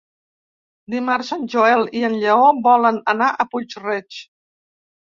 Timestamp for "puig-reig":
3.55-4.25